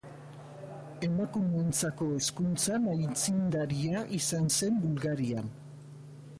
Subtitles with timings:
[1.07, 5.57] Emakumeentzako hezkuntzan aitzindaria izan zen Bulgarian.